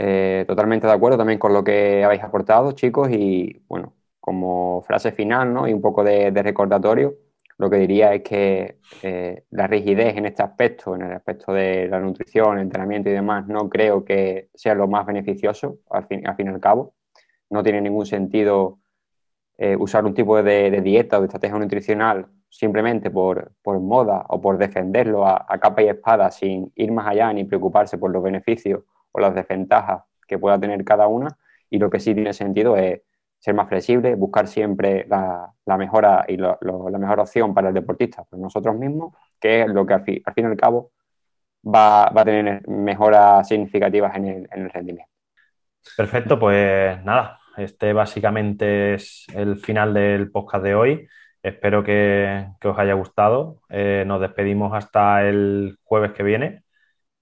Eh, 0.03 0.45
totalmente 0.47 0.87
de 0.87 0.93
acuerdo 0.93 1.17
también 1.17 1.37
con 1.37 1.53
lo 1.53 1.63
que 1.63 2.03
habéis 2.03 2.23
aportado, 2.23 2.71
chicos, 2.71 3.09
y 3.11 3.63
bueno, 3.67 3.93
como 4.19 4.81
frase 4.81 5.11
final 5.11 5.53
¿no? 5.53 5.67
y 5.67 5.73
un 5.73 5.81
poco 5.81 6.03
de 6.03 6.31
recordatorio, 6.31 7.15
lo 7.61 7.69
que 7.69 7.77
diría 7.77 8.11
es 8.15 8.23
que 8.23 8.79
eh, 9.03 9.43
la 9.51 9.67
rigidez 9.67 10.17
en 10.17 10.25
este 10.25 10.41
aspecto, 10.41 10.95
en 10.95 11.03
el 11.03 11.13
aspecto 11.13 11.53
de 11.53 11.87
la 11.87 11.99
nutrición, 11.99 12.57
entrenamiento 12.57 13.11
y 13.11 13.13
demás, 13.13 13.47
no 13.47 13.69
creo 13.69 14.03
que 14.03 14.49
sea 14.55 14.73
lo 14.73 14.87
más 14.87 15.05
beneficioso 15.05 15.77
al 15.91 16.07
fin, 16.07 16.23
y 16.23 16.47
al 16.47 16.59
cabo. 16.59 16.95
No 17.51 17.61
tiene 17.61 17.79
ningún 17.79 18.07
sentido 18.07 18.79
eh, 19.59 19.75
usar 19.75 20.05
un 20.05 20.15
tipo 20.15 20.41
de, 20.41 20.81
dieta 20.81 21.19
o 21.19 21.21
de 21.21 21.27
estrategia 21.27 21.59
nutricional 21.59 22.25
simplemente 22.49 23.11
por, 23.11 23.53
moda 23.63 24.25
o 24.29 24.41
por 24.41 24.57
defenderlo 24.57 25.27
a, 25.27 25.45
capa 25.59 25.83
y 25.83 25.89
espada 25.89 26.31
sin 26.31 26.71
ir 26.75 26.91
más 26.91 27.05
allá 27.05 27.31
ni 27.31 27.43
preocuparse 27.43 27.99
por 27.99 28.09
los 28.09 28.23
beneficios 28.23 28.81
o 29.11 29.19
las 29.19 29.35
desventajas 29.35 30.03
que 30.27 30.39
pueda 30.39 30.59
tener 30.59 30.83
cada 30.83 31.07
una. 31.07 31.37
Y 31.69 31.79
lo 31.79 31.89
que 31.89 31.99
sí 31.99 32.13
tiene 32.13 32.33
sentido 32.33 32.75
es 32.77 33.01
ser 33.41 33.55
más 33.55 33.67
flexible, 33.67 34.13
buscar 34.15 34.47
siempre 34.47 35.05
la, 35.09 35.51
mejora 35.77 36.25
y 36.27 36.37
la 36.37 36.57
mejor 36.99 37.19
opción 37.19 37.55
para 37.55 37.69
el 37.69 37.73
deportista, 37.73 38.23
por 38.23 38.37
nosotros 38.37 38.75
mismos, 38.75 39.15
que 39.39 39.61
es 39.61 39.67
lo 39.67 39.85
que 39.85 39.93
al 39.95 40.03
fin, 40.03 40.21
y 40.35 40.43
al 40.43 40.55
cabo 40.55 40.91
va, 41.65 42.07
a 42.07 42.25
tener 42.25 42.67
mejoras 42.67 43.47
significativas 43.47 44.15
en 44.15 44.47
el, 44.51 44.69
rendimiento. 44.69 45.11
Perfecto, 45.97 46.37
pues 46.37 47.03
nada, 47.03 47.39
este 47.57 47.93
básicamente 47.93 48.93
es 48.93 49.25
el 49.33 49.57
final 49.57 49.95
del 49.95 50.29
podcast 50.29 50.63
de 50.63 50.75
hoy. 50.75 51.07
Espero 51.41 51.83
que, 51.83 52.45
os 52.63 52.77
haya 52.77 52.93
gustado. 52.93 53.61
Eh, 53.69 54.03
nos 54.05 54.21
despedimos 54.21 54.71
hasta 54.75 55.27
el 55.27 55.79
jueves 55.83 56.11
que 56.11 56.21
viene. 56.21 56.63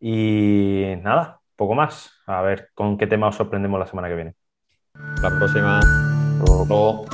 Y 0.02 0.96
nada, 1.02 1.39
poco 1.60 1.76
más. 1.76 2.10
A 2.26 2.42
ver 2.42 2.72
con 2.74 2.98
qué 2.98 3.06
tema 3.06 3.28
os 3.28 3.36
sorprendemos 3.36 3.80
la 3.80 3.86
semana 3.86 4.08
que 4.08 4.16
viene. 4.16 4.34
La 5.22 5.30
próxima. 5.30 5.82
Luego. 6.40 7.06